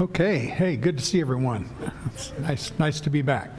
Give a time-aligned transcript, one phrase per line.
[0.00, 1.70] Okay, hey, good to see everyone.
[2.06, 3.50] It's nice, nice to be back.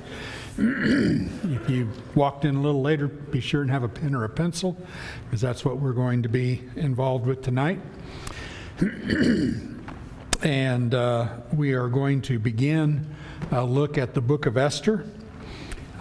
[0.57, 4.29] if you walked in a little later, be sure and have a pen or a
[4.29, 4.77] pencil,
[5.23, 7.79] because that's what we're going to be involved with tonight.
[10.43, 13.15] and uh, we are going to begin
[13.51, 15.05] a look at the book of Esther.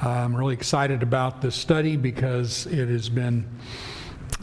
[0.03, 3.47] I'm really excited about this study because it has been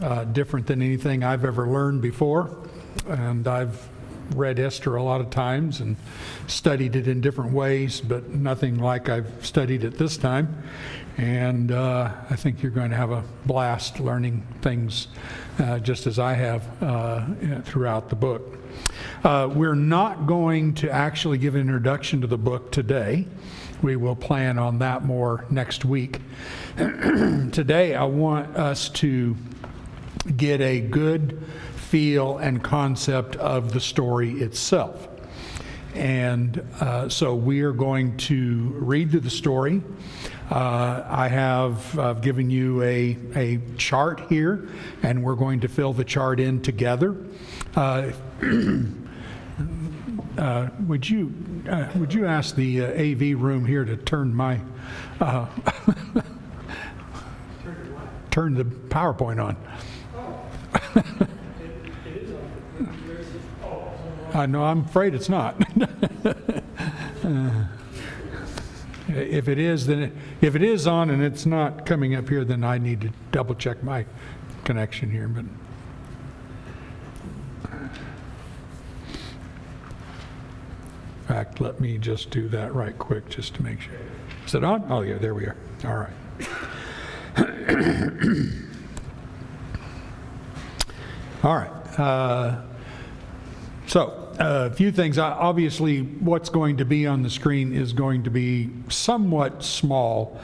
[0.00, 2.56] uh, different than anything I've ever learned before.
[3.06, 3.91] And I've
[4.34, 5.96] read Esther a lot of times and
[6.46, 10.62] studied it in different ways, but nothing like I've studied it this time.
[11.18, 15.08] And uh, I think you're going to have a blast learning things
[15.58, 17.26] uh, just as I have uh,
[17.62, 18.58] throughout the book.
[19.22, 23.26] Uh, we're not going to actually give an introduction to the book today.
[23.82, 26.20] We will plan on that more next week.
[26.76, 29.36] today, I want us to
[30.36, 31.42] get a good
[31.92, 35.08] feel and concept of the story itself.
[35.94, 39.82] And uh, so we are going to read through the story.
[40.50, 44.70] Uh, I have uh, given you a, a chart here,
[45.02, 47.14] and we're going to fill the chart in together.
[47.76, 48.12] Uh,
[50.38, 51.30] uh, would you
[51.68, 54.58] uh, would you ask the AV room here to turn my
[58.30, 59.58] turn the PowerPoint on?
[64.34, 65.62] I know, I'm afraid it's not.
[67.24, 67.64] uh,
[69.08, 72.44] if it is, then it, if it is on and it's not coming up here,
[72.44, 74.06] then I need to double check my
[74.64, 75.28] connection here.
[75.28, 75.44] But
[77.70, 77.90] in
[81.26, 83.94] fact, let me just do that right quick just to make sure.
[84.46, 84.86] Is it on?
[84.90, 85.56] Oh yeah, there we are.
[85.84, 86.10] All right.
[91.44, 91.98] All right.
[91.98, 92.62] Uh,
[93.86, 95.18] so, uh, a few things.
[95.18, 100.40] Obviously, what's going to be on the screen is going to be somewhat small,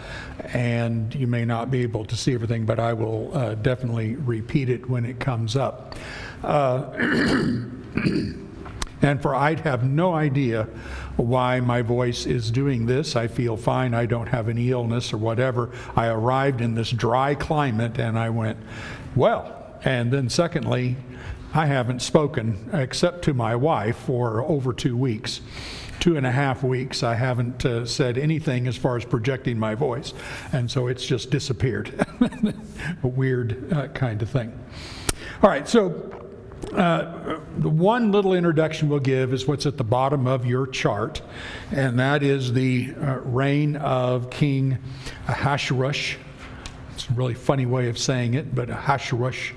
[0.53, 4.69] and you may not be able to see everything, but I will uh, definitely repeat
[4.69, 5.97] it when it comes up.
[6.43, 6.91] Uh,
[9.03, 10.69] and for I'd have no idea
[11.17, 13.17] why my voice is doing this.
[13.17, 13.95] I feel fine.
[13.95, 15.71] I don't have any illness or whatever.
[15.97, 18.59] I arrived in this dry climate and I went,
[19.17, 20.97] well, and then secondly,
[21.55, 25.41] I haven't spoken except to my wife for over two weeks.
[25.99, 29.75] Two and a half weeks, I haven't uh, said anything as far as projecting my
[29.75, 30.13] voice.
[30.53, 32.07] And so it's just disappeared.
[33.03, 34.57] a weird uh, kind of thing.
[35.43, 36.19] All right, so
[36.75, 41.23] uh, the one little introduction we'll give is what's at the bottom of your chart,
[41.73, 44.79] and that is the uh, reign of King
[45.27, 46.17] Ahasuerus.
[46.93, 49.53] It's a really funny way of saying it, but Ahasuerus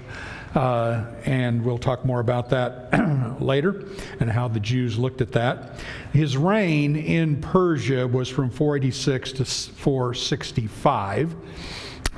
[0.55, 3.85] uh, and we'll talk more about that later
[4.19, 5.79] and how the Jews looked at that.
[6.13, 11.35] His reign in Persia was from 486 to 465,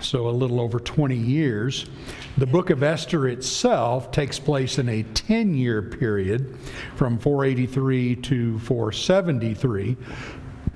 [0.02, 1.86] so a little over 20 years.
[2.38, 6.58] The book of Esther itself takes place in a 10 year period
[6.96, 9.98] from 483 to 473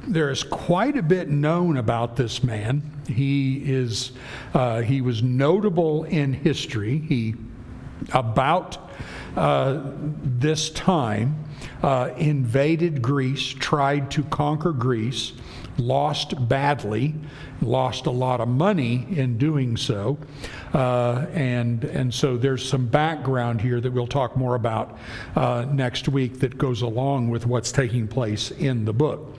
[0.08, 2.82] there is quite a bit known about this man.
[3.08, 4.14] He is
[4.54, 7.00] uh, he was notable in history.
[7.00, 7.36] He
[8.14, 8.78] about
[9.36, 9.82] uh,
[10.24, 11.44] this time
[11.84, 15.34] uh, invaded Greece, tried to conquer Greece,
[15.78, 17.14] lost badly,
[17.62, 20.18] lost a lot of money in doing so.
[20.74, 24.98] Uh, and, and so there's some background here that we'll talk more about
[25.36, 29.36] uh, next week that goes along with what's taking place in the book.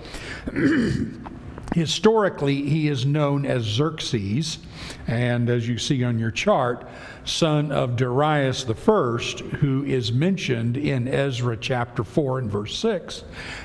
[1.75, 4.59] Historically, he is known as Xerxes,
[5.07, 6.89] and as you see on your chart,
[7.29, 13.25] son of Darius the first, who is mentioned in Ezra chapter 4 and verse 6,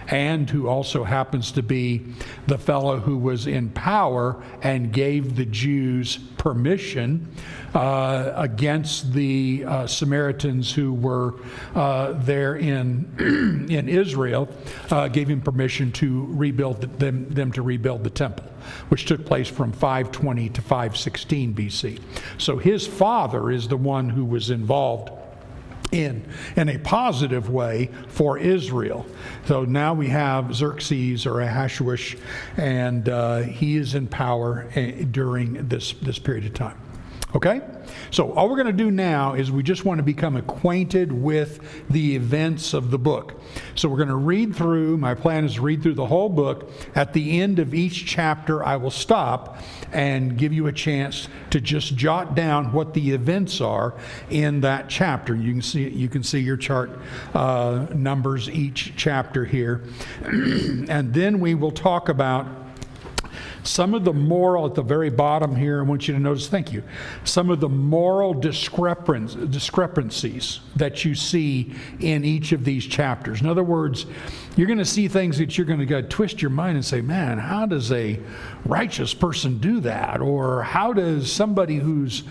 [0.09, 2.05] and who also happens to be
[2.47, 7.33] the fellow who was in power and gave the Jews permission
[7.73, 11.35] uh, against the uh, Samaritans who were
[11.73, 14.49] uh, there in, in Israel,
[14.91, 18.45] uh, gave him permission to rebuild them, them to rebuild the temple,
[18.89, 22.01] which took place from 520 to 516 BC.
[22.37, 25.11] So his father is the one who was involved
[25.91, 26.25] in
[26.55, 29.05] in a positive way for Israel.
[29.45, 32.15] So now we have Xerxes or Ahasuerus,
[32.57, 36.77] and uh, he is in power uh, during this this period of time.
[37.35, 37.61] Okay?
[38.11, 41.83] So, all we're going to do now is we just want to become acquainted with
[41.89, 43.41] the events of the book.
[43.73, 46.69] So, we're going to read through, my plan is read through the whole book.
[46.93, 49.57] At the end of each chapter, I will stop
[49.91, 53.95] and give you a chance to just jot down what the events are
[54.29, 55.35] in that chapter.
[55.35, 56.91] You can see, you can see your chart
[57.33, 59.83] uh, numbers each chapter here.
[60.23, 62.62] and then we will talk about
[63.63, 66.73] some of the moral at the very bottom here, I want you to notice, thank
[66.73, 66.83] you,
[67.23, 73.41] some of the moral discrepancies that you see in each of these chapters.
[73.41, 74.05] In other words,
[74.55, 77.39] you're going to see things that you're going to twist your mind and say, man,
[77.39, 78.19] how does a
[78.65, 80.21] righteous person do that?
[80.21, 82.23] Or how does somebody who's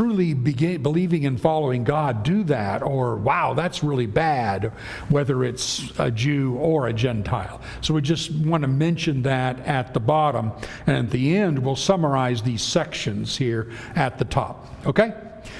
[0.00, 4.72] truly begin, believing and following God do that, or wow, that's really bad,
[5.10, 7.60] whether it's a Jew or a Gentile.
[7.82, 10.52] So we just want to mention that at the bottom,
[10.86, 14.74] and at the end, we'll summarize these sections here at the top.
[14.86, 15.12] Okay?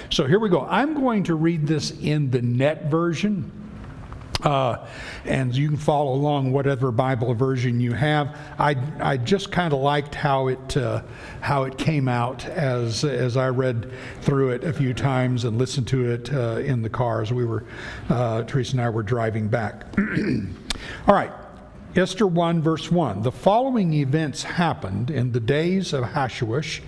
[0.08, 0.62] So here we go.
[0.62, 3.59] I'm going to read this in the NET version.
[4.42, 4.86] Uh,
[5.24, 8.36] and you can follow along whatever Bible version you have.
[8.58, 11.02] I, I just kind of liked how it uh,
[11.40, 13.90] how it came out as as I read
[14.22, 17.44] through it a few times and listened to it uh, in the car as we
[17.44, 17.64] were
[18.08, 19.84] uh, Teresa and I were driving back.
[21.06, 21.32] All right.
[21.96, 23.22] Esther 1, verse 1.
[23.22, 26.80] The following events happened in the days of Ahasuerus.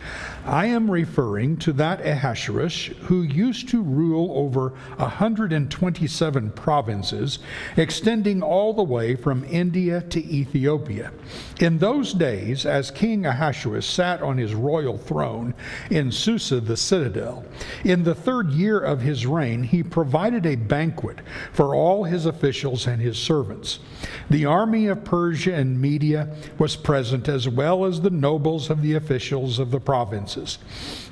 [0.44, 7.38] I am referring to that Ahasuerus who used to rule over 127 provinces,
[7.76, 11.12] extending all the way from India to Ethiopia.
[11.60, 15.54] In those days, as King Ahasuerus sat on his royal throne
[15.90, 17.44] in Susa, the citadel,
[17.84, 21.20] in the third year of his reign, he provided a banquet
[21.52, 23.78] for all his officials and his servants.
[24.28, 28.94] The army of Persia and Media was present, as well as the nobles of the
[28.94, 29.80] officials of the
[30.32, 30.58] provinces.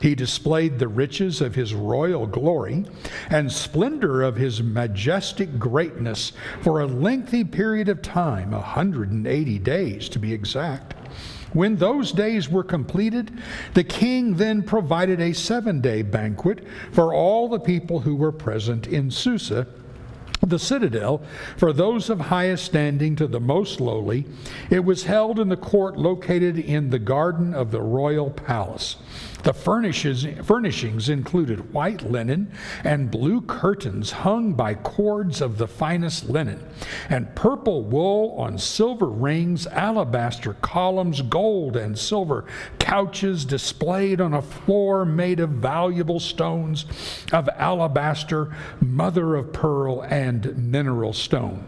[0.01, 2.85] He displayed the riches of his royal glory
[3.29, 6.33] and splendor of his majestic greatness
[6.63, 10.95] for a lengthy period of time, 180 days to be exact.
[11.53, 13.33] When those days were completed,
[13.75, 18.87] the king then provided a seven day banquet for all the people who were present
[18.87, 19.67] in Susa
[20.41, 21.23] the citadel
[21.57, 24.27] for those of highest standing to the most lowly.
[24.71, 28.97] It was held in the court located in the garden of the royal palace.
[29.43, 32.53] The furnishings included white linen
[32.85, 36.63] and blue curtains hung by cords of the finest linen,
[37.09, 42.45] and purple wool on silver rings, alabaster columns, gold and silver
[42.79, 46.85] couches displayed on a floor made of valuable stones
[47.33, 51.67] of alabaster, mother of pearl, and mineral stone.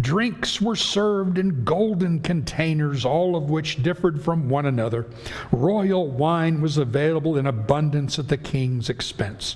[0.00, 5.06] Drinks were served in golden containers, all of which differed from one another.
[5.50, 9.54] Royal wine was available available in abundance at the king's expense.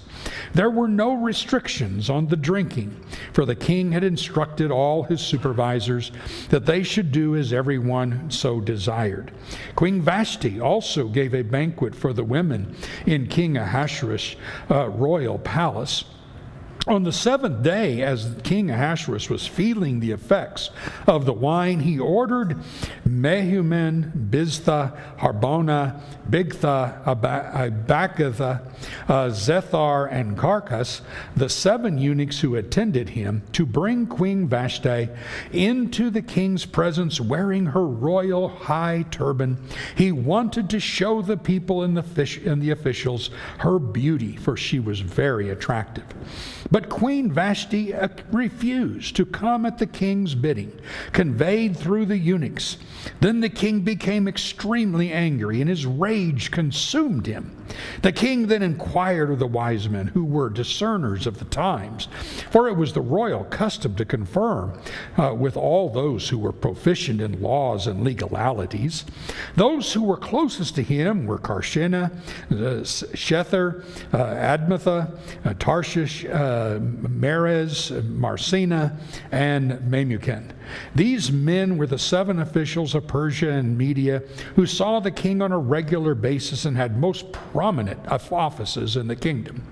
[0.54, 6.12] There were no restrictions on the drinking, for the king had instructed all his supervisors
[6.50, 9.32] that they should do as everyone so desired.
[9.74, 12.76] Queen Vashti also gave a banquet for the women
[13.06, 14.36] in King Ahasuerus'
[14.70, 16.04] uh, royal palace.
[16.88, 20.70] On the seventh day, as King Ahasuerus was feeling the effects
[21.06, 22.56] of the wine, he ordered
[23.06, 26.00] Mehuman, Biztha, Harbona,
[26.30, 28.62] Bigtha, Abagtha,
[29.06, 31.02] uh, Zethar, and Carkas,
[31.36, 35.10] the seven eunuchs who attended him, to bring Queen Vashti
[35.52, 39.58] into the king's presence wearing her royal high turban.
[39.94, 44.56] He wanted to show the people and the, fish, and the officials her beauty, for
[44.56, 46.06] she was very attractive.
[46.70, 50.78] But Queen Vashti uh, refused to come at the king's bidding,
[51.12, 52.76] conveyed through the eunuchs.
[53.20, 57.57] Then the king became extremely angry, and his rage consumed him.
[58.02, 62.08] The king then inquired of the wise men, who were discerners of the times,
[62.50, 64.80] for it was the royal custom to confirm
[65.16, 69.04] uh, with all those who were proficient in laws and legalities.
[69.56, 72.12] Those who were closest to him were Carshena,
[72.50, 78.98] uh, Shethar, uh, Admatha, uh, Tarshish, uh, Meres, Marsena,
[79.32, 80.52] and Memucan.
[80.94, 84.22] These men were the seven officials of Persia and Media
[84.54, 87.98] who saw the king on a regular basis and had most prominent
[88.30, 89.66] offices in the kingdom.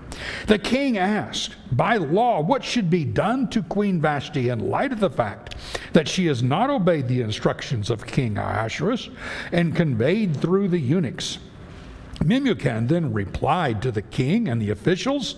[0.47, 4.99] The king asked, by law, what should be done to Queen Vashti in light of
[4.99, 5.55] the fact
[5.93, 9.09] that she has not obeyed the instructions of King Ahasuerus
[9.53, 11.39] and conveyed through the eunuchs
[12.19, 15.35] Memucan then replied to the king and the officials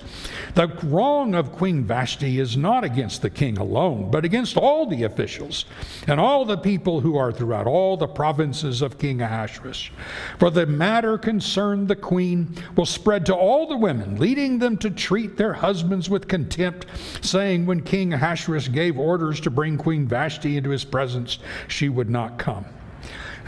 [0.55, 5.03] The wrong of Queen Vashti is not against the king alone, but against all the
[5.03, 5.65] officials
[6.07, 9.89] and all the people who are throughout all the provinces of King Ahasuerus.
[10.39, 14.89] For the matter concerned the queen will spread to all the women, leading them to
[14.89, 16.85] treat their husbands with contempt,
[17.21, 22.09] saying, When King Ahasuerus gave orders to bring Queen Vashti into his presence, she would
[22.09, 22.65] not come.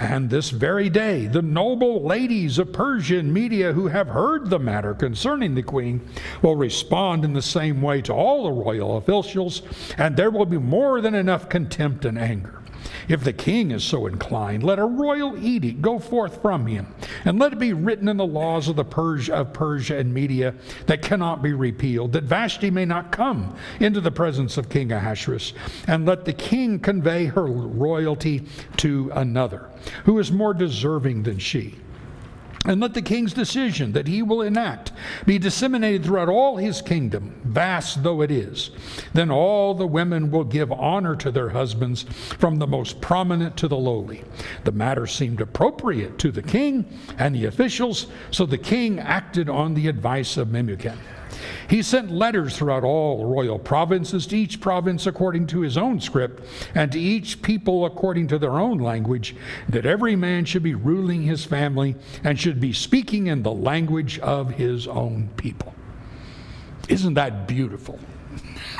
[0.01, 4.95] And this very day, the noble ladies of Persian Media who have heard the matter
[4.95, 6.01] concerning the queen
[6.41, 9.61] will respond in the same way to all the royal officials,
[9.99, 12.60] and there will be more than enough contempt and anger.
[13.07, 16.93] If the king is so inclined, let a royal edict go forth from him,
[17.25, 20.53] and let it be written in the laws of the Persia of Persia and Media
[20.87, 25.53] that cannot be repealed, that Vashti may not come into the presence of King Ahasuerus,
[25.87, 28.47] and let the king convey her royalty
[28.77, 29.69] to another,
[30.05, 31.75] who is more deserving than she.
[32.65, 34.91] And let the king's decision that he will enact
[35.25, 38.69] be disseminated throughout all his kingdom, vast though it is.
[39.13, 43.67] Then all the women will give honor to their husbands, from the most prominent to
[43.67, 44.23] the lowly.
[44.63, 46.85] The matter seemed appropriate to the king
[47.17, 50.97] and the officials, so the king acted on the advice of Memucan.
[51.69, 56.43] He sent letters throughout all royal provinces, to each province according to his own script,
[56.75, 59.35] and to each people according to their own language,
[59.69, 64.19] that every man should be ruling his family and should be speaking in the language
[64.19, 65.73] of his own people.
[66.87, 67.99] Isn't that beautiful?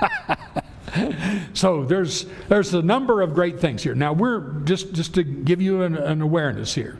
[1.53, 3.95] so there's there's a number of great things here.
[3.95, 6.98] Now we're just just to give you an, an awareness here.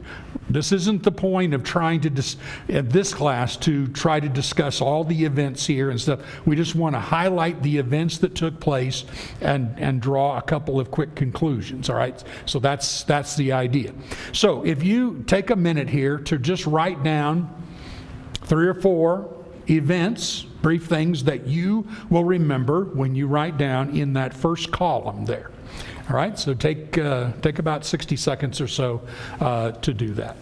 [0.48, 2.36] This isn't the point of trying to dis,
[2.68, 6.20] in this class to try to discuss all the events here and stuff.
[6.46, 9.04] We just want to highlight the events that took place
[9.40, 11.90] and and draw a couple of quick conclusions.
[11.90, 12.22] All right.
[12.46, 13.92] So that's that's the idea.
[14.32, 17.50] So if you take a minute here to just write down
[18.44, 19.32] three or four
[19.68, 25.24] events brief things that you will remember when you write down in that first column
[25.26, 25.50] there.
[26.08, 29.02] All right, so take, uh, take about 60 seconds or so
[29.40, 30.36] uh, to do that.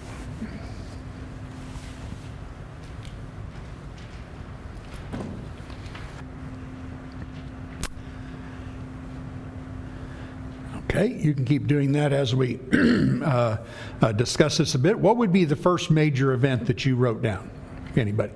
[10.90, 12.58] Okay, you can keep doing that as we
[13.24, 13.58] uh,
[14.02, 14.98] uh, discuss this a bit.
[14.98, 17.48] What would be the first major event that you wrote down?
[17.94, 18.32] Anybody?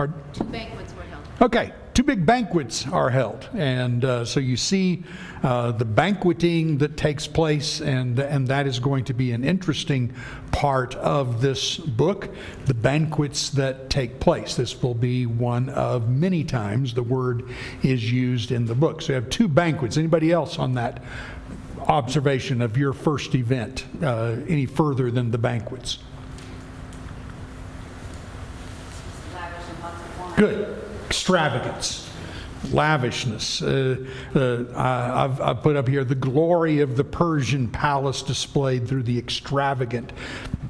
[0.00, 0.22] Pardon?
[0.32, 1.24] Two banquets were held.
[1.42, 3.46] Okay, two big banquets are held.
[3.52, 5.04] And uh, so you see
[5.42, 10.14] uh, the banqueting that takes place, and, and that is going to be an interesting
[10.52, 12.30] part of this book
[12.64, 14.54] the banquets that take place.
[14.54, 17.50] This will be one of many times the word
[17.82, 19.02] is used in the book.
[19.02, 19.98] So you have two banquets.
[19.98, 21.02] Anybody else on that
[21.80, 25.98] observation of your first event uh, any further than the banquets?
[30.40, 30.74] Good.
[31.06, 32.08] Extravagance,
[32.70, 33.60] lavishness.
[33.60, 39.02] Uh, uh, I've, I've put up here the glory of the Persian palace displayed through
[39.02, 40.14] the extravagant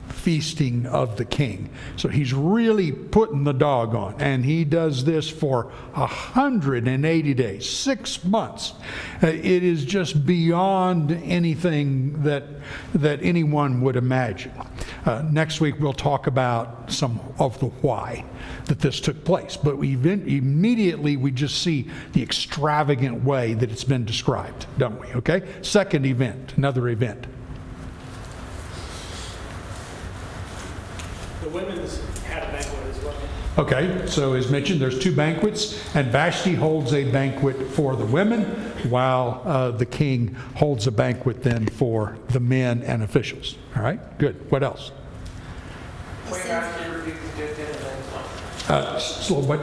[0.09, 1.71] feasting of the king.
[1.97, 4.17] So he's really putting the dog on.
[4.19, 8.75] And he does this for 180 days, six months.
[9.23, 12.43] Uh, it is just beyond anything that,
[12.93, 14.51] that anyone would imagine.
[15.05, 18.25] Uh, next week, we'll talk about some of the why
[18.67, 19.57] that this took place.
[19.57, 25.07] But we immediately we just see the extravagant way that it's been described, don't we?
[25.15, 25.43] Okay?
[25.63, 27.27] Second event, another event.
[31.43, 32.80] The women's had a banquet.
[33.59, 38.45] Okay, so as mentioned, there's two banquets, and Vashti holds a banquet for the women,
[38.89, 43.57] while uh, the king holds a banquet then for the men and officials.
[43.77, 44.51] All right, good.
[44.51, 44.93] What else?
[46.29, 47.75] Queen Vashti refuses to attend
[48.67, 49.61] the Uh, so what?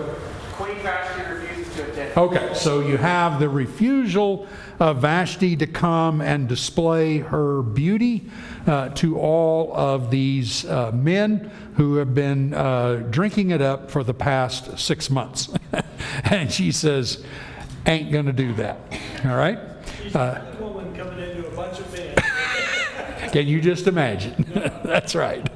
[0.52, 2.18] Queen Vashti refuses to attend.
[2.18, 4.48] Okay, so you have the refusal
[4.80, 8.30] of Vashti to come and display her beauty
[8.68, 14.04] uh, to all of these uh, men who have been uh, drinking it up for
[14.04, 15.50] the past six months.
[16.26, 17.24] and she says,
[17.86, 18.78] ain't going to do that.
[19.26, 19.58] All right?
[20.14, 20.42] Uh.
[23.32, 24.46] Can you just imagine?
[24.84, 25.50] That's right.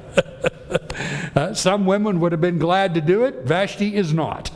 [1.34, 3.44] Uh, some women would have been glad to do it.
[3.44, 4.50] Vashti is not.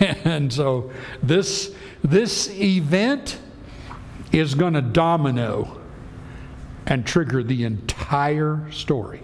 [0.00, 0.90] and so
[1.22, 3.38] this, this event
[4.32, 5.80] is going to domino
[6.86, 7.99] and trigger the entire
[8.70, 9.20] story.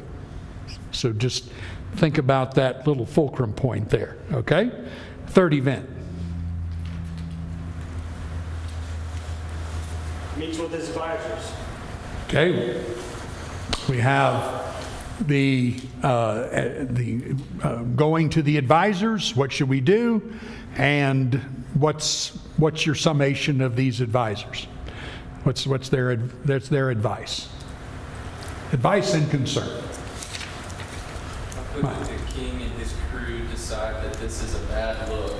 [0.92, 1.50] So just
[1.96, 4.70] think about that little fulcrum point there, okay?
[5.26, 5.88] Third event.
[10.36, 11.52] Meets with his advisors.
[12.28, 12.84] Okay?
[13.88, 14.64] We have
[15.26, 20.32] the, uh, uh, the uh, going to the advisors, what should we do?
[20.76, 21.34] And
[21.74, 24.66] what's, what's your summation of these advisors?
[25.42, 27.48] What's, what's their, that's their advice?
[28.72, 29.82] Advice and concern.
[31.54, 35.34] How could the king and his crew decide that this is a bad look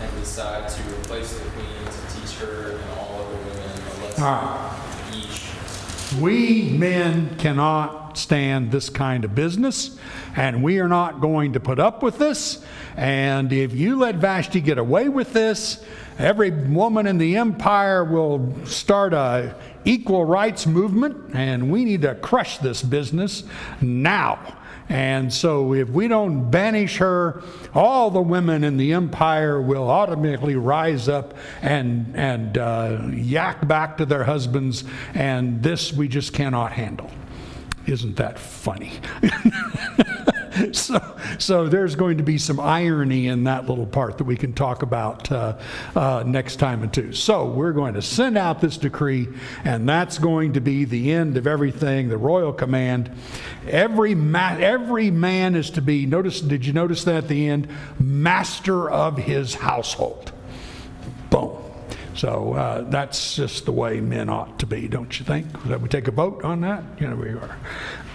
[0.00, 4.24] and decide to replace the queen to teach her and all other women a lesson
[4.24, 5.10] right.
[5.14, 6.20] each?
[6.20, 9.98] We men cannot stand this kind of business,
[10.36, 12.64] and we are not going to put up with this.
[12.96, 15.84] And if you let Vashti get away with this,
[16.18, 19.54] every woman in the empire will start a
[19.84, 23.44] equal rights movement, and we need to crush this business
[23.80, 24.58] now.
[24.88, 27.42] And so, if we don't banish her,
[27.74, 33.96] all the women in the empire will automatically rise up and, and uh, yak back
[33.96, 37.10] to their husbands, and this we just cannot handle.
[37.86, 38.92] Isn't that funny?
[40.72, 44.52] so, so there's going to be some irony in that little part that we can
[44.52, 45.58] talk about uh,
[45.94, 47.12] uh, next time or two.
[47.12, 49.28] So we're going to send out this decree,
[49.64, 52.08] and that's going to be the end of everything.
[52.08, 53.10] The royal command.
[53.68, 56.06] Every ma- every man is to be.
[56.06, 56.40] Notice?
[56.40, 57.68] Did you notice that at the end?
[57.98, 60.32] Master of his household.
[61.30, 61.63] Boom.
[62.14, 65.46] So uh, that's just the way men ought to be, don't you think?
[65.64, 66.84] That we take a vote on that?
[67.00, 67.56] You know, we are.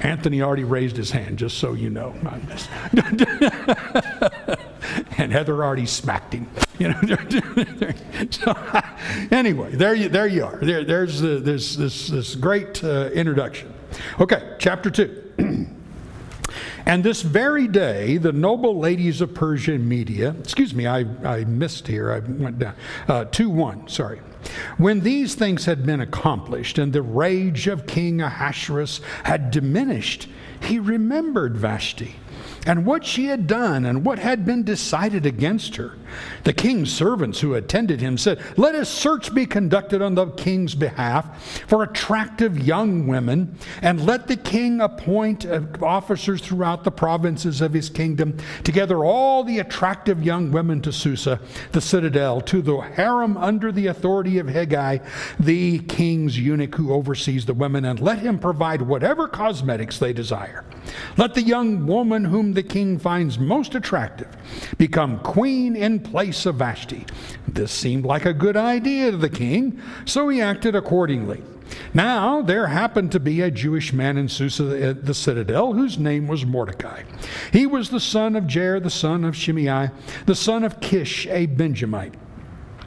[0.01, 2.15] Anthony already raised his hand, just so you know.
[5.17, 6.49] And Heather already smacked him.
[6.79, 7.01] You know.
[8.31, 8.57] so,
[9.31, 10.57] anyway, there you there you are.
[10.57, 13.73] There, there's uh, this this this great uh, introduction.
[14.19, 15.23] Okay, chapter two.
[16.89, 21.43] And this very day, the noble ladies of Persia and Media, excuse me, I, I
[21.43, 22.73] missed here, I went down,
[23.07, 24.21] uh, 2 1, sorry.
[24.79, 30.29] When these things had been accomplished and the rage of King Ahasuerus had diminished,
[30.61, 32.15] he remembered Vashti
[32.65, 35.93] and what she had done and what had been decided against her.
[36.43, 40.75] The king's servants who attended him said, Let a search be conducted on the king's
[40.75, 47.61] behalf for attractive young women, and let the king appoint uh, officers throughout the provinces
[47.61, 51.39] of his kingdom to gather all the attractive young women to Susa,
[51.71, 55.05] the citadel, to the harem under the authority of Hegai,
[55.39, 60.65] the king's eunuch who oversees the women, and let him provide whatever cosmetics they desire.
[61.17, 64.27] Let the young woman whom the king finds most attractive
[64.77, 67.05] become queen in place of Vashti.
[67.47, 71.43] This seemed like a good idea to the king, so he acted accordingly.
[71.93, 76.27] Now, there happened to be a Jewish man in Susa, uh, the citadel, whose name
[76.27, 77.03] was Mordecai.
[77.51, 79.89] He was the son of Jair, the son of Shimei,
[80.25, 82.15] the son of Kish, a Benjamite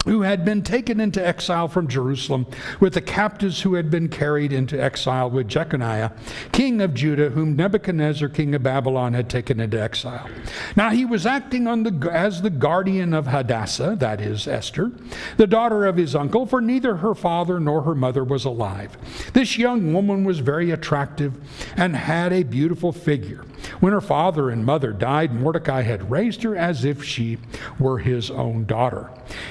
[0.04, 2.46] who had been taken into exile from Jerusalem
[2.80, 6.12] with the captives who had been carried into exile with Jeconiah,
[6.52, 10.28] king of Judah, whom Nebuchadnezzar, king of Babylon, had taken into exile.
[10.76, 14.92] Now he was acting on the, as the guardian of Hadassah, that is Esther,
[15.36, 18.96] the daughter of his uncle, for neither her father nor her mother was alive.
[19.32, 21.34] This young woman was very attractive
[21.76, 23.44] and had a beautiful figure.
[23.80, 27.38] When her father and mother died, Mordecai had raised her as if she
[27.78, 29.10] were his own daughter.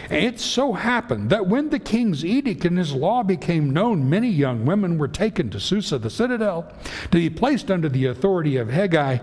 [0.10, 4.66] It so happened that when the king's edict and his law became known, many young
[4.66, 6.72] women were taken to Susa, the citadel,
[7.04, 9.22] to be placed under the authority of Hegai.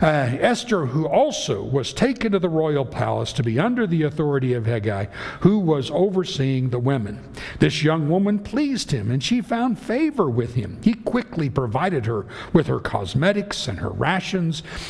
[0.00, 0.06] Uh,
[0.40, 4.64] Esther, who also was taken to the royal palace to be under the authority of
[4.64, 7.22] Hegai, who was overseeing the women.
[7.58, 10.78] This young woman pleased him, and she found favor with him.
[10.82, 14.29] He quickly provided her with her cosmetics and her rations.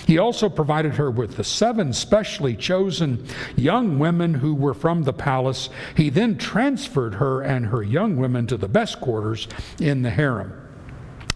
[0.07, 3.25] He also provided her with the seven specially chosen
[3.57, 5.71] young women who were from the palace.
[5.97, 9.49] He then transferred her and her young women to the best quarters
[9.81, 10.53] in the harem.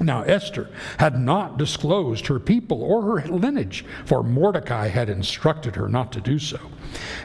[0.01, 5.89] Now, Esther had not disclosed her people or her lineage, for Mordecai had instructed her
[5.89, 6.59] not to do so.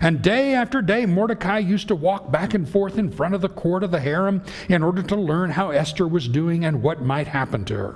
[0.01, 3.49] And day after day, Mordecai used to walk back and forth in front of the
[3.49, 7.27] court of the harem in order to learn how Esther was doing and what might
[7.27, 7.95] happen to her.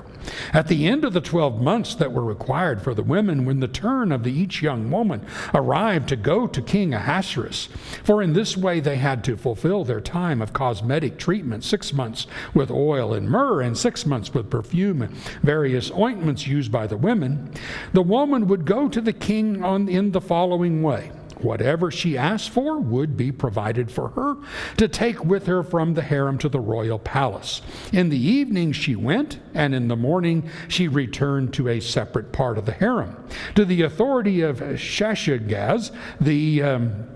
[0.53, 3.67] At the end of the 12 months that were required for the women, when the
[3.67, 7.69] turn of the each young woman arrived to go to King Ahasuerus,
[8.03, 12.27] for in this way they had to fulfill their time of cosmetic treatment six months
[12.53, 16.97] with oil and myrrh, and six months with perfume and various ointments used by the
[16.97, 17.51] women,
[17.93, 21.12] the woman would go to the king on, in the following way.
[21.43, 24.38] Whatever she asked for would be provided for her
[24.77, 27.62] to take with her from the harem to the royal palace.
[27.91, 32.58] In the evening she went, and in the morning she returned to a separate part
[32.58, 33.15] of the harem.
[33.56, 37.08] To the authority of Shaashgaz, the um,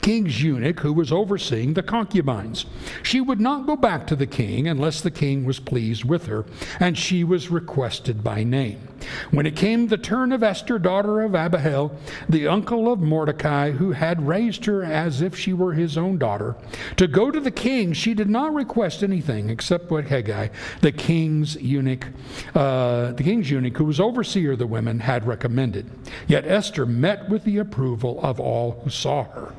[0.00, 2.66] king's eunuch who was overseeing the concubines.
[3.02, 6.44] She would not go back to the king unless the king was pleased with her,
[6.80, 8.88] and she was requested by name.
[9.30, 11.96] When it came the turn of Esther, daughter of Abihail,
[12.28, 16.56] the uncle of Mordecai, who had raised her as if she were his own daughter,
[16.96, 21.56] to go to the king, she did not request anything except what Hegai, the king's
[21.56, 22.06] eunuch,
[22.54, 25.90] uh, the king's eunuch, who was overseer of the women, had recommended.
[26.26, 29.52] Yet Esther met with the approval of all who saw her.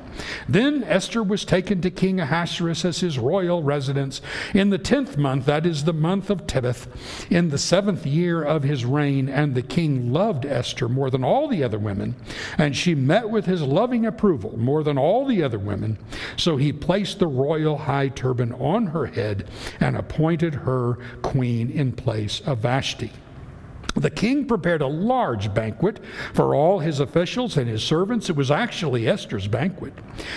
[0.48, 4.20] Then Esther was taken to King Ahasuerus as his royal residence
[4.52, 6.86] in the tenth month, that is the month of Tebeth,
[7.30, 9.28] in the seventh year of his reign.
[9.34, 12.14] And the king loved Esther more than all the other women,
[12.56, 15.98] and she met with his loving approval more than all the other women.
[16.36, 19.48] So he placed the royal high turban on her head
[19.80, 23.10] and appointed her queen in place of Vashti.
[23.94, 25.98] The king prepared a large banquet
[26.32, 28.30] for all his officials and his servants.
[28.30, 29.94] It was actually Esther's banquet.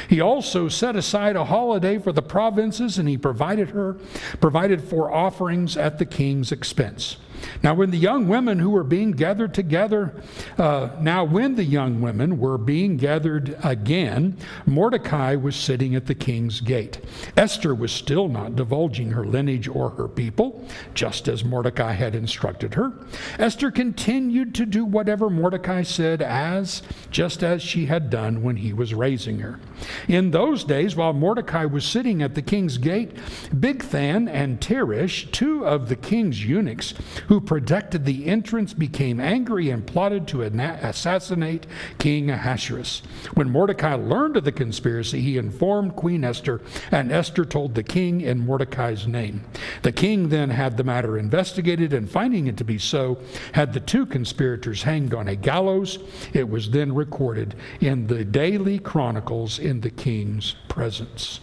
[0.10, 3.98] He also set aside a holiday for the provinces and he provided her
[4.40, 7.18] provided for offerings at the king's expense.
[7.64, 10.14] Now, when the young women who were being gathered together,
[10.58, 16.16] uh, now when the young women were being gathered again, Mordecai was sitting at the
[16.16, 17.00] king's gate.
[17.36, 22.74] Esther was still not divulging her lineage or her people, just as Mordecai had instructed
[22.76, 22.94] her.
[23.40, 28.74] Esther continued to do whatever Mordecai said, as just as she had done when he
[28.74, 29.60] was raising her.
[30.08, 33.16] In those days, while Mordecai was sitting at the king's gate,
[33.54, 36.94] Bigthan and Teresh, two of the king's eunuchs,
[37.28, 41.66] who protected the entrance became angry and plotted to assassinate
[41.98, 43.02] King Ahasuerus.
[43.36, 48.20] When Mordecai learned of the conspiracy, he informed Queen Esther, and Esther told the king
[48.20, 49.46] in Mordecai's name.
[49.82, 53.18] The king then had the matter investigated, and finding it to be so,
[53.54, 56.00] had the two conspirators hanged on a gallows.
[56.34, 61.40] It was then recorded in the daily chronicles in the king's presence.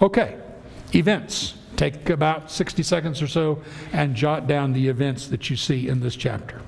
[0.00, 0.38] Okay,
[0.94, 1.54] events.
[1.80, 3.62] Take about 60 seconds or so
[3.94, 6.60] and jot down the events that you see in this chapter.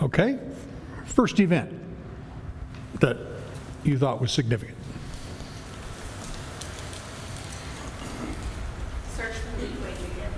[0.00, 0.38] Okay,
[1.04, 1.70] first event
[3.00, 3.18] that
[3.84, 4.78] you thought was significant.
[9.14, 10.34] Search for the queen begins.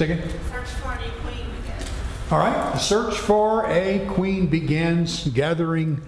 [0.00, 0.22] Second?
[0.22, 1.90] Search for a queen begins.
[2.30, 6.00] All right, the search for a queen begins, gathering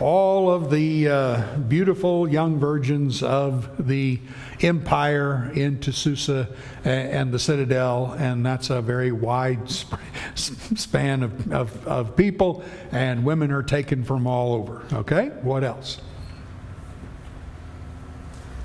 [0.00, 4.18] all of the uh, beautiful young virgins of the
[4.60, 6.48] empire into Susa
[6.82, 10.02] and the citadel, and that's a very wide sp-
[10.34, 14.84] span of, of, of people, and women are taken from all over.
[14.92, 16.00] Okay, what else?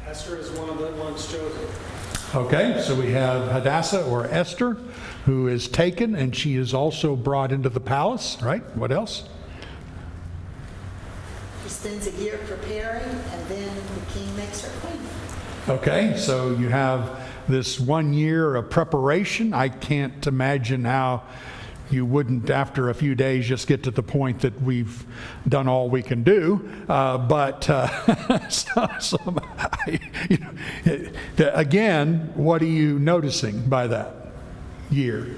[0.08, 1.68] Esther is one of the ones chosen.
[2.36, 4.76] Okay, so we have Hadassah or Esther,
[5.26, 8.64] who is taken, and she is also brought into the palace, right?
[8.76, 9.30] What else?
[11.62, 15.00] She spends a year preparing, and then the king makes her queen.
[15.70, 19.54] Okay, so you have this one year of preparation.
[19.54, 21.22] I can't imagine how
[21.94, 25.06] you wouldn't, after a few days, just get to the point that we've
[25.48, 26.68] done all we can do.
[26.90, 29.18] Uh, but uh, so, so
[30.28, 34.16] you know, again, what are you noticing by that
[34.90, 35.36] year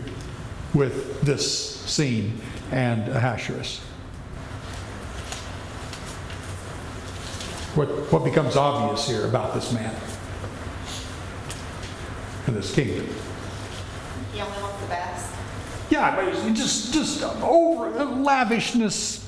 [0.74, 2.40] with this scene
[2.72, 3.80] and Ahasuerus?
[7.76, 9.94] What, what becomes obvious here about this man
[12.48, 13.06] and this kingdom?
[14.32, 15.35] He only wants the best.
[15.90, 19.26] Yeah, just just over lavishness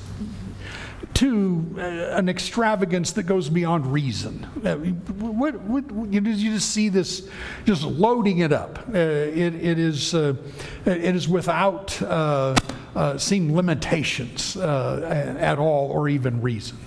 [1.17, 4.45] to uh, an extravagance that goes beyond reason.
[4.63, 7.27] Uh, what, what, you, just, see this
[7.65, 8.77] just loading it up.
[8.87, 10.35] Uh, it, it is uh,
[10.85, 11.89] it is without
[13.17, 16.77] seem limitations at all or even reason.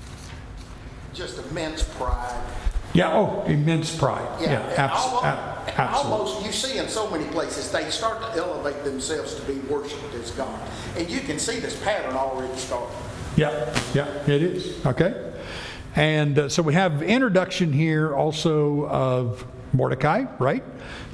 [1.13, 2.60] just immense pride.
[2.93, 3.13] Yeah.
[3.13, 4.27] Oh, immense pride.
[4.41, 4.61] Yeah.
[4.69, 6.13] and abs- almo- ab- and absolutely.
[6.19, 10.15] Almost, you see in so many places, they start to elevate themselves to be worshiped
[10.15, 10.61] as God.
[10.97, 12.97] And you can see this pattern already starting.
[13.37, 14.85] Yeah, yeah, it is.
[14.85, 15.33] Okay.
[15.95, 20.65] And uh, so we have introduction here also of Mordecai, right?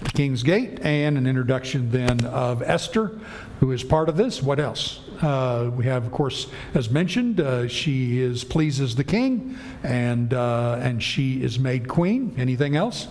[0.03, 3.19] The king's gate, and an introduction then of Esther,
[3.61, 4.43] who is part of this.
[4.43, 5.01] What else?
[5.23, 10.79] Uh, we have, of course, as mentioned, uh, she is pleases the king, and uh,
[10.81, 12.35] and she is made queen.
[12.37, 13.09] Anything else?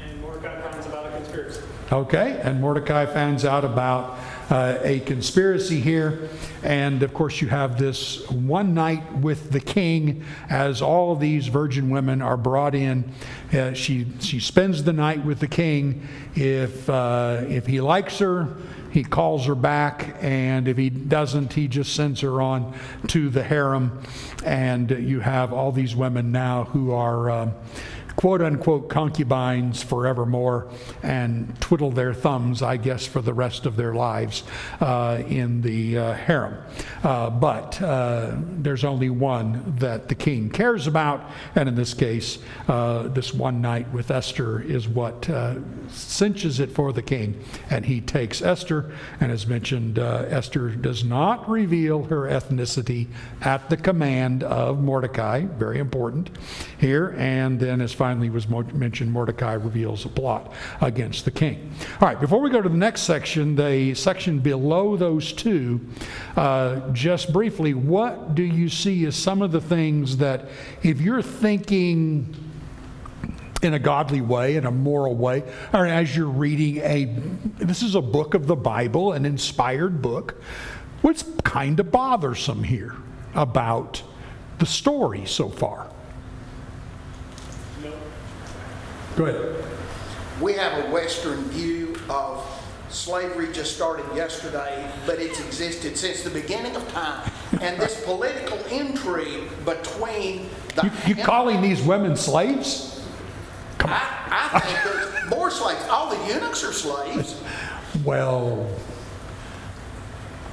[0.00, 1.60] And Mordecai finds about a conspiracy.
[1.90, 4.18] Okay, and Mordecai finds out about
[4.50, 6.28] uh, a conspiracy here.
[6.62, 11.90] And of course, you have this one night with the king as all these virgin
[11.90, 13.12] women are brought in.
[13.52, 16.06] Uh, she, she spends the night with the king.
[16.34, 18.56] If, uh, if he likes her,
[18.94, 22.72] he calls her back, and if he doesn't, he just sends her on
[23.08, 24.00] to the harem.
[24.44, 27.54] And you have all these women now who are um,
[28.16, 30.68] quote unquote concubines forevermore
[31.02, 34.44] and twiddle their thumbs, I guess, for the rest of their lives
[34.80, 36.58] uh, in the uh, harem.
[37.02, 42.38] Uh, but uh, there's only one that the king cares about, and in this case,
[42.68, 45.56] uh, this one night with Esther is what uh,
[45.88, 47.42] cinches it for the king.
[47.70, 53.08] And he takes Esther, and as mentioned, Esther does not reveal her ethnicity
[53.40, 56.30] at the command of Mordecai, very important
[56.78, 61.72] here, and then as finally was mentioned, Mordecai reveals a plot against the king.
[62.02, 65.80] All right, before we go to the next section, the section below those two,
[66.36, 70.48] uh, just briefly, what do you see as some of the things that,
[70.82, 72.36] if you're thinking
[73.62, 77.06] in a godly way, in a moral way, or as you're reading a,
[77.56, 80.42] this is a book of the Bible, an inspired book,
[81.00, 82.96] what's kind of bothersome here
[83.34, 84.02] about
[84.58, 85.88] the story so far?
[89.16, 89.64] Go ahead.
[90.40, 92.44] We have a Western view of
[92.88, 97.30] slavery just started yesterday, but it's existed since the beginning of time.
[97.60, 100.90] And this political intrigue between the.
[101.06, 103.06] You, you calling these women slaves?
[103.78, 105.86] Come I, I think there's more slaves.
[105.88, 107.40] All the eunuchs are slaves.
[108.02, 108.66] Well,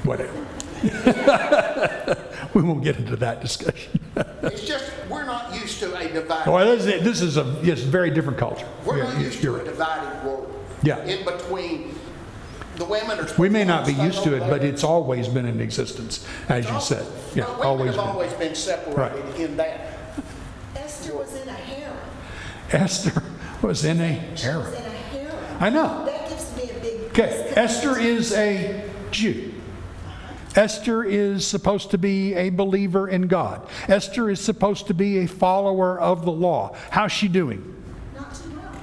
[0.04, 0.46] whatever.
[2.54, 4.00] we won't get into that discussion.
[4.44, 7.80] It's just, we're not used to a divided, Well, this is, this is a yes,
[7.82, 8.68] very different culture.
[8.86, 10.66] we're Yeah, not used you're to a divided world.
[10.84, 10.98] Yeah.
[11.06, 11.94] In between,
[12.78, 13.28] the women are.
[13.38, 16.68] We may not be used to to it, but it's always been in existence, as
[16.68, 17.06] you said.
[17.36, 18.10] Yeah, Well, Women always have been.
[18.14, 19.94] always been separated in that.
[20.76, 21.98] Esther was in a harem.
[22.72, 23.24] Esther
[23.62, 25.36] was in a She was in a harem.
[25.60, 26.06] I know.
[26.06, 27.02] That gives me a big.
[27.12, 29.54] Okay, Esther is a Jew.
[30.56, 33.68] Esther is supposed to be a believer in God.
[33.88, 36.76] Esther is supposed to be a follower of the law.
[36.90, 37.84] How's she doing?
[38.16, 38.74] Not too well.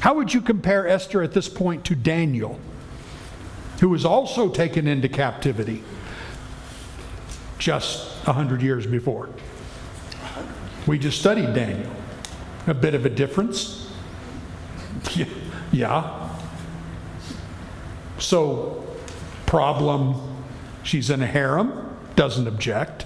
[0.00, 2.58] How would you compare Esther at this point to Daniel,
[3.80, 5.82] who was also taken into captivity
[7.58, 9.28] just a hundred years before?
[10.86, 11.94] We just studied Daniel.
[12.66, 13.90] A bit of a difference.
[15.14, 15.26] Yeah.
[15.72, 16.28] yeah.
[18.18, 18.84] So,
[19.46, 20.27] problem
[20.88, 23.04] she's in a harem, doesn't object.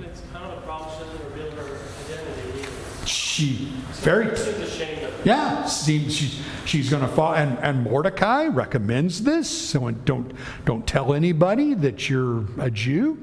[0.00, 3.06] It's kind of a problem, she doesn't reveal her identity either.
[3.06, 5.26] She very Seems ashamed of it.
[5.26, 7.34] Yeah, seems she's, she's going to fall.
[7.34, 9.50] And, and Mordecai recommends this.
[9.50, 10.32] So don't,
[10.64, 13.22] don't tell anybody that you're a Jew,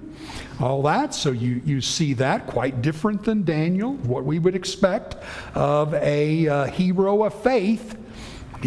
[0.60, 1.15] all that.
[1.15, 5.15] So you, you see that quite different than Daniel, what we would expect
[5.56, 7.98] of a uh, hero of faith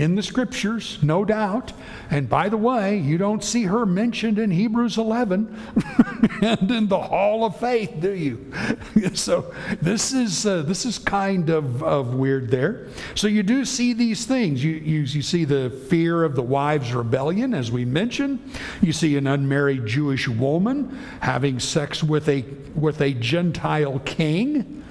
[0.01, 1.73] in the scriptures, no doubt.
[2.11, 5.57] And by the way, you don't see her mentioned in Hebrews 11
[6.43, 8.53] and in the Hall of Faith, do you?
[9.15, 12.89] so this is uh, this is kind of, of weird there.
[13.15, 14.63] So you do see these things.
[14.63, 18.41] You, you you see the fear of the wives' rebellion, as we mentioned.
[18.81, 24.85] You see an unmarried Jewish woman having sex with a with a Gentile king.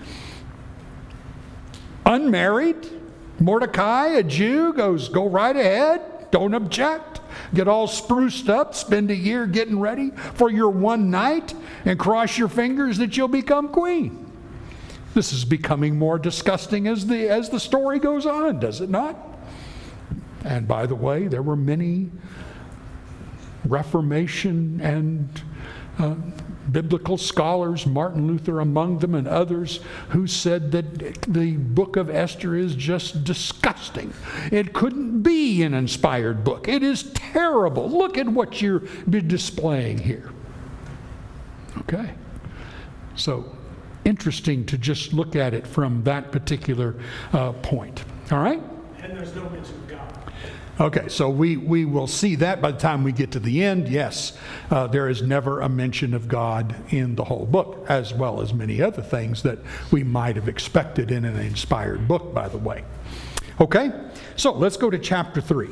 [2.06, 2.88] Unmarried,
[3.40, 7.22] Mordecai, a Jew, goes, Go right ahead, don't object.
[7.54, 11.54] Get all spruced up, spend a year getting ready for your one night,
[11.86, 14.24] and cross your fingers that you'll become queen.
[15.14, 19.18] This is becoming more disgusting as the, as the story goes on, does it not?
[20.44, 22.12] And by the way, there were many
[23.66, 25.42] Reformation and
[26.00, 26.16] uh,
[26.72, 32.56] biblical scholars, Martin Luther among them, and others, who said that the book of Esther
[32.56, 34.14] is just disgusting.
[34.52, 36.68] It couldn't be an inspired book.
[36.68, 37.90] It is terrible.
[37.90, 40.32] Look at what you're displaying here.
[41.80, 42.12] Okay?
[43.16, 43.56] So,
[44.06, 46.96] interesting to just look at it from that particular
[47.34, 48.04] uh, point.
[48.32, 48.62] All right?
[49.02, 49.77] And there's no mention.
[50.80, 53.90] Okay, so we, we will see that by the time we get to the end.
[53.90, 54.38] Yes,
[54.70, 58.54] uh, there is never a mention of God in the whole book, as well as
[58.54, 59.58] many other things that
[59.90, 62.84] we might have expected in an inspired book, by the way.
[63.60, 63.92] Okay,
[64.36, 65.68] so let's go to chapter 3.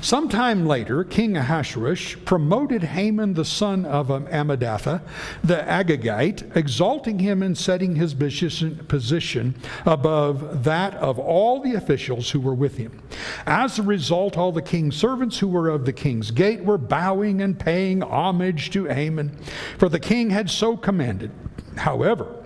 [0.00, 5.02] Sometime later, King Ahasuerus promoted Haman the son of Hammedatha,
[5.42, 9.54] the Agagite, exalting him and setting his position position
[9.84, 13.02] above that of all the officials who were with him.
[13.46, 17.40] As a result, all the king's servants who were of the king's gate were bowing
[17.40, 19.36] and paying homage to Haman,
[19.78, 21.32] for the king had so commanded.
[21.76, 22.44] However,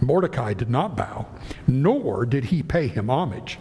[0.00, 1.26] Mordecai did not bow,
[1.66, 3.58] nor did he pay him homage.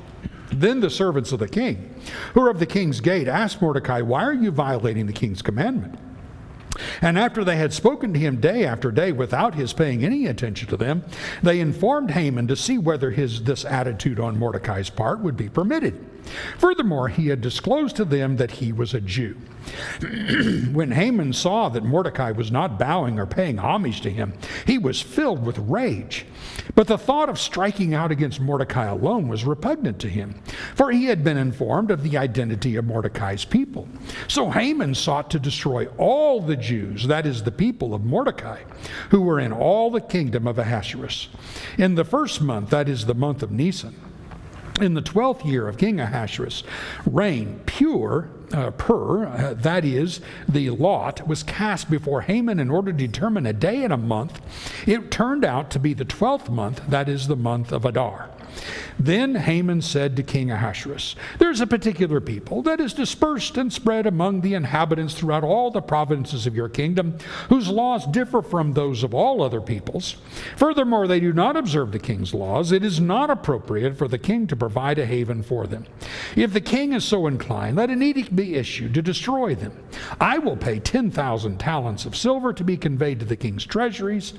[0.60, 1.94] Then the servants of the king,
[2.34, 6.00] who are of the king's gate, asked Mordecai, Why are you violating the king's commandment?
[7.02, 10.68] And after they had spoken to him day after day without his paying any attention
[10.70, 11.04] to them,
[11.44, 16.04] they informed Haman to see whether his, this attitude on Mordecai's part would be permitted.
[16.58, 19.36] Furthermore, he had disclosed to them that he was a Jew.
[20.72, 24.34] when Haman saw that Mordecai was not bowing or paying homage to him,
[24.66, 26.26] he was filled with rage.
[26.76, 30.42] But the thought of striking out against Mordecai alone was repugnant to him,
[30.76, 33.88] for he had been informed of the identity of Mordecai's people.
[34.28, 38.62] So Haman sought to destroy all the Jews, that is, the people of Mordecai,
[39.10, 41.30] who were in all the kingdom of Ahasuerus.
[41.78, 43.96] In the first month, that is the month of Nisan,
[44.82, 46.64] in the twelfth year of King Ahasuerus'
[47.06, 52.92] reign, pure, uh, pur, uh, that is, the lot, was cast before Haman in order
[52.92, 54.40] to determine a day and a month.
[54.88, 58.30] It turned out to be the twelfth month, that is, the month of Adar.
[59.00, 64.08] Then Haman said to King Ahasuerus, There's a particular people that is dispersed and spread
[64.08, 67.18] among the inhabitants throughout all the provinces of your kingdom,
[67.50, 70.18] whose laws differ from those of all other peoples.
[70.56, 72.72] Furthermore, they do not observe the king's laws.
[72.72, 75.86] It is not appropriate for the king to provide a haven for them.
[76.36, 79.78] If the king is so inclined, let an edict be issued to destroy them.
[80.20, 84.34] I will pay 10,000 talents of silver to be conveyed to the king's treasuries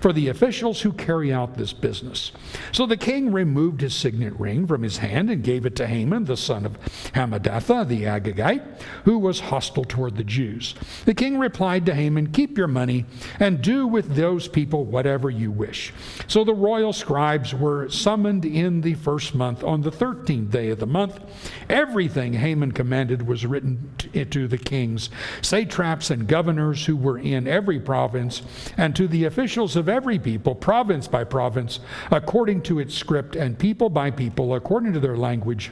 [0.00, 2.32] for the officials who carry out this business.
[2.72, 6.24] So the king removed his signet ring from his hand and gave it to Haman,
[6.24, 6.78] the son of
[7.12, 8.62] Hammedatha, the Agagite,
[9.04, 10.74] who was hostile toward the Jews.
[11.04, 13.06] The king replied to Haman, Keep your money
[13.40, 15.92] and do with those people whatever you wish.
[16.26, 20.78] So the royal scribes were summoned in the first month on the 13th day of
[20.78, 21.20] the month.
[21.68, 25.10] Everything Haman commanded was written eh, to the kings,
[25.42, 28.42] satraps, and governors who were in every province,
[28.76, 33.53] and to the officials of every people, province by province, according to its script, and
[33.54, 35.70] people by people, according to their language.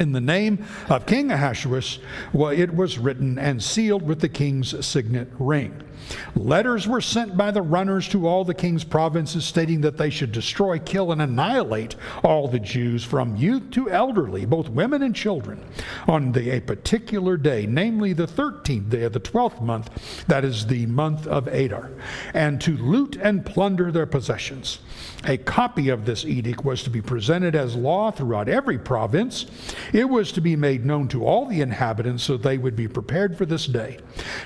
[0.00, 1.98] In the name of King Ahasuerus,
[2.32, 5.82] well, it was written and sealed with the king's signet ring.
[6.34, 10.32] Letters were sent by the runners to all the king's provinces stating that they should
[10.32, 15.64] destroy, kill, and annihilate all the Jews from youth to elderly, both women and children,
[16.08, 20.66] on the, a particular day, namely the 13th day of the 12th month, that is
[20.66, 21.90] the month of Adar,
[22.34, 24.78] and to loot and plunder their possessions.
[25.24, 29.46] A copy of this edict was to be presented as law throughout every province.
[29.92, 33.38] It was to be made known to all the inhabitants so they would be prepared
[33.38, 33.98] for this day.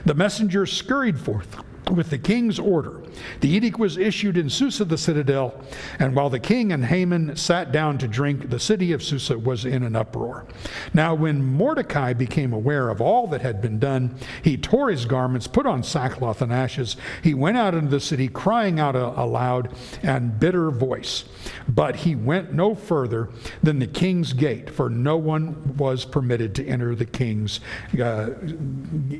[0.05, 3.03] The messengers scurried forth earth with the king's order.
[3.40, 5.55] The edict was issued in Susa, the citadel,
[5.99, 9.64] and while the king and Haman sat down to drink, the city of Susa was
[9.64, 10.46] in an uproar.
[10.92, 15.46] Now, when Mordecai became aware of all that had been done, he tore his garments,
[15.46, 16.96] put on sackcloth and ashes.
[17.22, 21.25] He went out into the city, crying out a, a loud and bitter voice.
[21.68, 23.29] But he went no further
[23.62, 27.61] than the king's gate, for no one was permitted to enter the king's
[28.03, 28.31] uh,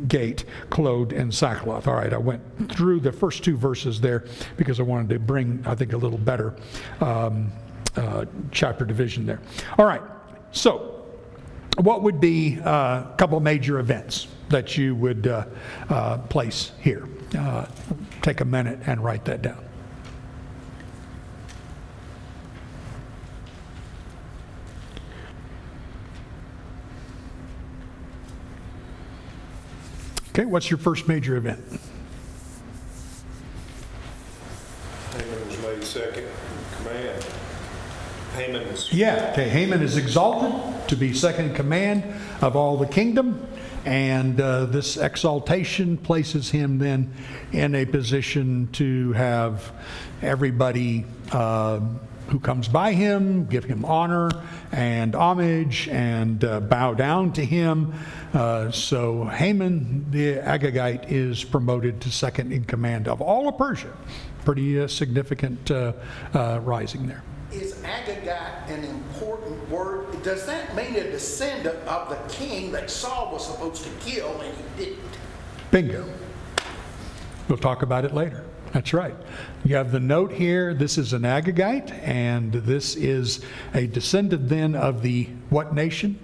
[0.09, 1.87] gate clothed in sackcloth.
[1.87, 4.24] All right, I went through the first two verses there
[4.56, 6.54] because I wanted to bring, I think, a little better
[7.00, 7.52] um,
[7.96, 9.40] uh, chapter division there.
[9.78, 10.02] All right,
[10.52, 11.04] so
[11.78, 15.46] what would be uh, a couple major events that you would uh,
[15.88, 17.08] uh, place here?
[17.36, 17.66] Uh,
[18.22, 19.62] take a minute and write that down.
[30.36, 31.64] Okay, what's your first major event?
[35.12, 37.26] Haman was made second in command.
[38.34, 42.05] Haman was, Yeah, okay, Haman is exalted to be second command
[42.40, 43.44] of all the kingdom,
[43.85, 47.12] and uh, this exaltation places him then
[47.51, 49.72] in a position to have
[50.22, 51.81] everybody uh,
[52.29, 54.31] who comes by him give him honor
[54.70, 57.92] and homage and uh, bow down to him.
[58.33, 63.92] Uh, so Haman the Agagite is promoted to second in command of all of Persia.
[64.44, 65.92] Pretty uh, significant uh,
[66.62, 67.22] rising there.
[67.56, 70.22] Is Agagite an important word?
[70.22, 74.54] Does that mean a descendant of the king that Saul was supposed to kill and
[74.54, 75.18] he didn't?
[75.70, 76.04] Bingo.
[77.48, 78.44] We'll talk about it later.
[78.72, 79.14] That's right.
[79.64, 80.74] You have the note here.
[80.74, 83.40] This is an Agagite, and this is
[83.72, 86.18] a descendant then of the what nation?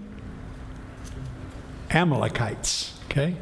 [1.91, 2.99] Amalekites.
[3.07, 3.37] Okay?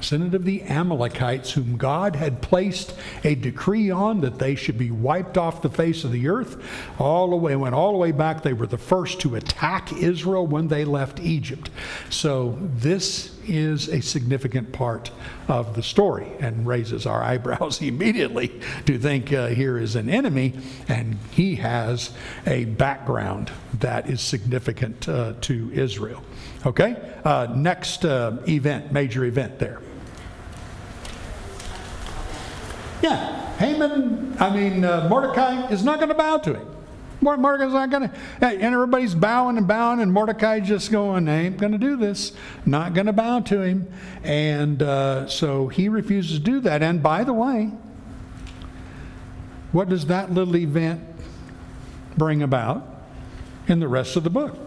[0.00, 4.90] Descendant of the Amalekites, whom God had placed a decree on that they should be
[4.90, 6.62] wiped off the face of the earth.
[6.98, 8.42] All the way, went all the way back.
[8.42, 11.70] They were the first to attack Israel when they left Egypt.
[12.10, 15.10] So this is a significant part
[15.48, 20.54] of the story and raises our eyebrows immediately to think uh, here is an enemy
[20.88, 22.10] and he has
[22.46, 26.22] a background that is significant uh, to Israel.
[26.66, 26.96] Okay?
[27.24, 29.80] Uh, next uh, event, major event there.
[33.02, 36.76] Yeah, Haman, I mean, uh, Mordecai is not going to bow to him.
[37.20, 41.44] Mor- Mordecai's not going to, and everybody's bowing and bowing, and Mordecai just going, I
[41.44, 42.32] ain't going to do this.
[42.64, 43.86] Not going to bow to him.
[44.24, 46.82] And uh, so he refuses to do that.
[46.82, 47.70] And by the way,
[49.72, 51.02] what does that little event
[52.16, 52.86] bring about
[53.68, 54.65] in the rest of the book?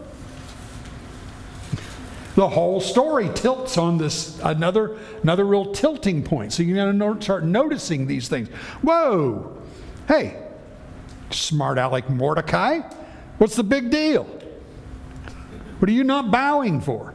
[2.40, 6.54] The whole story tilts on this another another real tilting point.
[6.54, 8.48] So you got to start noticing these things.
[8.80, 9.58] Whoa,
[10.08, 10.42] hey,
[11.28, 12.78] smart aleck Mordecai,
[13.36, 14.24] what's the big deal?
[15.80, 17.12] What are you not bowing for?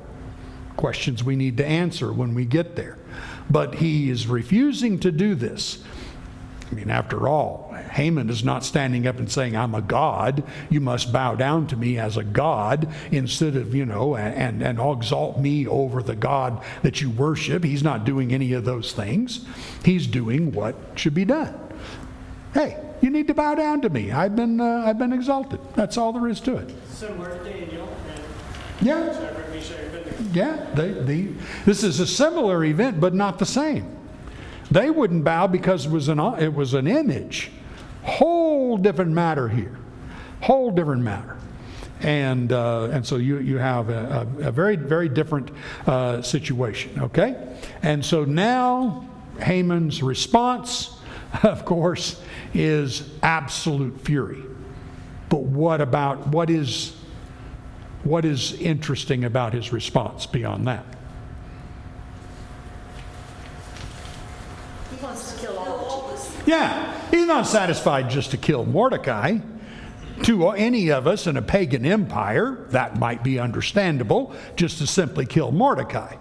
[0.77, 2.99] Questions we need to answer when we get there.
[3.49, 5.83] But he is refusing to do this.
[6.71, 10.43] I mean, after all, Haman is not standing up and saying, I'm a god.
[10.69, 14.79] You must bow down to me as a god instead of, you know, and, and
[14.79, 17.63] exalt me over the God that you worship.
[17.63, 19.45] He's not doing any of those things.
[19.83, 21.53] He's doing what should be done.
[22.53, 24.11] Hey, you need to bow down to me.
[24.11, 25.59] I've been, uh, I've been exalted.
[25.75, 26.73] That's all there is to it.
[26.89, 27.87] Similar to Daniel
[28.81, 30.23] Yeah, Shadrach, Meshach, Abednego.
[30.33, 30.65] yeah.
[30.73, 31.27] They, the,
[31.65, 33.94] this is a similar event, but not the same.
[34.71, 37.51] They wouldn't bow because it was an, it was an image.
[38.03, 39.77] Whole different matter here.
[40.41, 41.37] Whole different matter.
[42.01, 45.49] And, uh, and so you, you have a, a, very, very different
[45.87, 47.57] uh, situation, okay?
[47.81, 49.07] And so now
[49.39, 50.99] Haman's response,
[51.43, 52.21] of course,
[52.53, 54.43] is absolute fury.
[55.29, 56.95] But what about, what is,
[58.03, 60.85] what is interesting about his response beyond that?
[64.91, 66.34] He wants to kill all the Jews.
[66.45, 69.39] Yeah, he's not satisfied just to kill Mordecai.
[70.23, 75.25] To any of us in a pagan empire, that might be understandable, just to simply
[75.25, 76.15] kill Mordecai.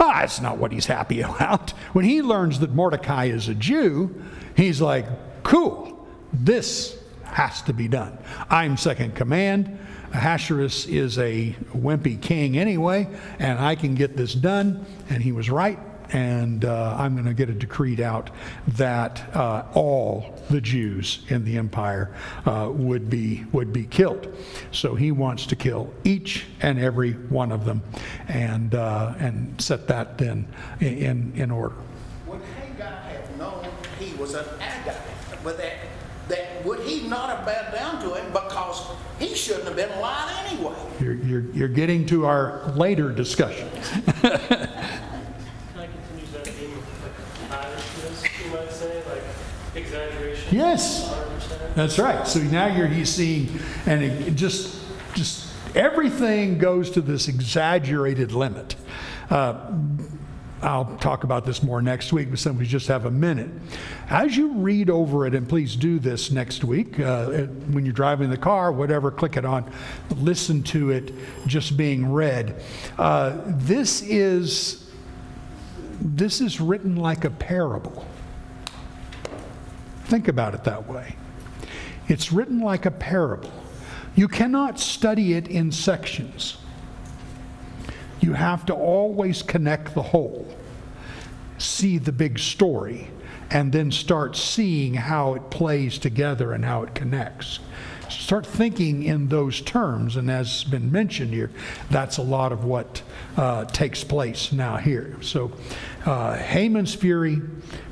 [0.00, 1.70] Ah, that's not what he's happy about.
[1.92, 4.22] When he learns that Mordecai is a Jew,
[4.56, 5.06] he's like,
[5.42, 8.16] cool, this has to be done.
[8.48, 9.78] I'm second command.
[10.12, 13.08] Ahasuerus is a wimpy king anyway,
[13.40, 14.86] and I can get this done.
[15.10, 15.78] And he was right
[16.14, 18.30] and uh, I'm going to get a decreed out
[18.68, 22.14] that uh, all the Jews in the empire
[22.46, 24.34] uh, would be would be killed.
[24.72, 27.82] So he wants to kill each and every one of them,
[28.28, 30.48] and uh, and set that then
[30.80, 31.74] in in order.
[32.26, 33.66] Would Haggai have known
[33.98, 34.96] he was an Agag?
[35.44, 35.74] But that,
[36.28, 38.82] that would he not have bowed down to him because
[39.18, 40.74] he shouldn't have been alive anyway?
[40.98, 43.68] You're, you're, you're getting to our later discussion.
[44.22, 44.70] Can
[45.76, 49.22] I continue that theme of like lavishness, you might say, like
[49.74, 50.43] exaggeration?
[50.54, 51.12] Yes.
[51.74, 52.24] That's right.
[52.28, 54.80] So now you're he's seeing, and it just
[55.14, 58.76] just everything goes to this exaggerated limit.
[59.30, 59.72] Uh,
[60.62, 63.50] I'll talk about this more next week, but some we just have a minute.
[64.08, 67.26] As you read over it, and please do this next week uh,
[67.72, 69.68] when you're driving the car, whatever, click it on,
[70.16, 71.12] listen to it
[71.48, 72.62] just being read.
[72.96, 74.88] Uh, this is
[76.00, 78.06] this is written like a parable.
[80.04, 81.16] Think about it that way.
[82.08, 83.52] It's written like a parable.
[84.14, 86.56] You cannot study it in sections.
[88.20, 90.46] You have to always connect the whole,
[91.58, 93.08] see the big story,
[93.50, 97.60] and then start seeing how it plays together and how it connects.
[98.08, 101.50] Start thinking in those terms, and as has been mentioned here,
[101.90, 103.02] that's a lot of what
[103.36, 105.16] uh, takes place now here.
[105.20, 105.52] So,
[106.06, 107.40] uh, Haman's fury,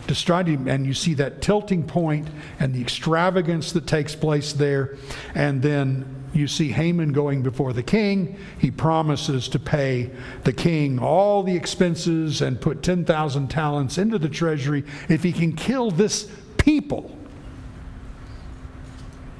[0.06, 2.28] destructive, and you see that tilting point
[2.58, 4.96] and the extravagance that takes place there,
[5.34, 8.38] and then you see Haman going before the king.
[8.58, 10.10] He promises to pay
[10.44, 15.54] the king all the expenses and put 10,000 talents into the treasury if he can
[15.54, 17.18] kill this people.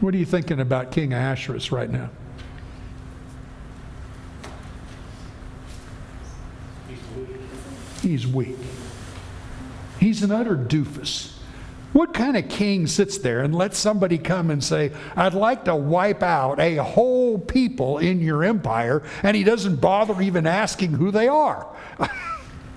[0.00, 2.10] What are you thinking about King Ahasuerus right now?
[8.02, 8.58] He's weak.
[8.58, 8.71] He's
[10.10, 11.32] an utter doofus.
[11.92, 15.76] What kind of king sits there and lets somebody come and say, I'd like to
[15.76, 21.10] wipe out a whole people in your empire, and he doesn't bother even asking who
[21.10, 21.66] they are?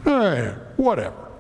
[0.08, 1.32] Eh, Whatever.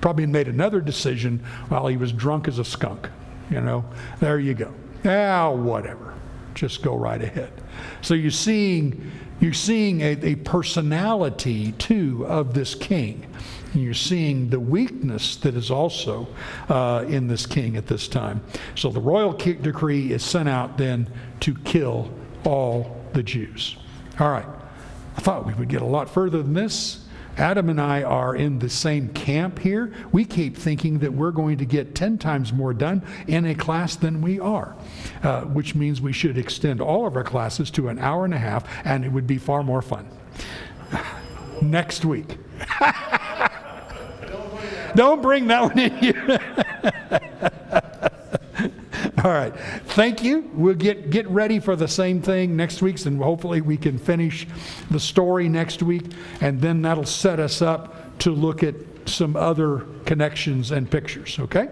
[0.00, 3.08] Probably made another decision while he was drunk as a skunk.
[3.48, 3.84] You know,
[4.18, 4.74] there you go.
[5.04, 6.14] Ah, whatever.
[6.54, 7.52] just go right ahead.
[8.02, 13.26] So you're seeing, you're seeing a, a personality too of this king.
[13.72, 16.28] And you're seeing the weakness that is also
[16.68, 18.40] uh, in this king at this time.
[18.76, 21.10] So the royal decree is sent out then
[21.40, 22.10] to kill
[22.44, 23.76] all the Jews.
[24.20, 24.46] All right.
[25.16, 27.03] I thought we would get a lot further than this.
[27.36, 29.92] Adam and I are in the same camp here.
[30.12, 33.96] We keep thinking that we're going to get 10 times more done in a class
[33.96, 34.76] than we are,
[35.22, 38.38] uh, which means we should extend all of our classes to an hour and a
[38.38, 40.08] half, and it would be far more fun.
[41.62, 42.38] Next week.
[44.94, 46.38] Don't bring that one in here.
[49.24, 49.54] All right.
[49.86, 50.50] Thank you.
[50.52, 54.46] We'll get, get ready for the same thing next week, and hopefully we can finish
[54.90, 56.04] the story next week,
[56.42, 58.74] and then that'll set us up to look at
[59.06, 61.68] some other connections and pictures, okay?